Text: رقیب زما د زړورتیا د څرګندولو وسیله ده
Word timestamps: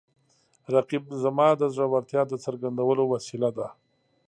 رقیب 0.73 1.05
زما 1.23 1.47
د 1.57 1.63
زړورتیا 1.75 2.21
د 2.27 2.33
څرګندولو 2.43 3.03
وسیله 3.13 3.49
ده 3.57 3.67